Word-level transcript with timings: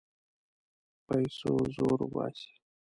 پیسو 1.07 1.53
زور 1.75 1.99
وباسي. 2.03 2.53